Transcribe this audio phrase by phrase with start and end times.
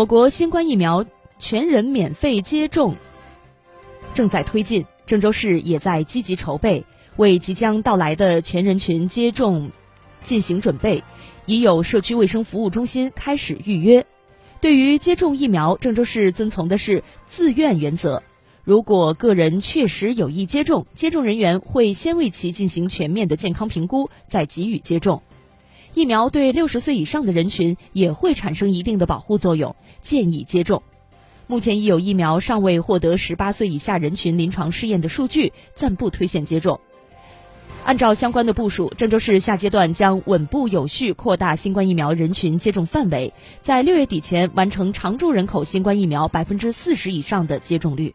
[0.00, 1.04] 我国新冠疫苗
[1.38, 2.96] 全人免费接种
[4.14, 9.70] 正在推进，郑州市也在积极筹备，为即将到来的全人群接种
[10.22, 11.04] 进行准备。
[11.44, 14.06] 已有社区卫生服务中心开始预约。
[14.62, 18.22] 对于接种疫苗，郑州市遵从的是自愿原则。
[18.64, 25.20] 如果个人确实有意接种，接种人员会先为其进行全面的健康评估，再给予接种。
[25.92, 30.82] 疫苗对六十岁以上的人群也会产生一定的保护作用，建议接种。
[31.48, 36.80] 目前已有疫苗尚未获得十八岁以下人群临床试验的数据，暂不推荐接种。
[37.84, 43.32] 按照相关的部署，郑州市下阶段将稳步有序扩大新冠疫苗人群接种范围，
[43.62, 48.14] 在六月底前完成常住人口新冠疫苗百分之四十以上的接种率。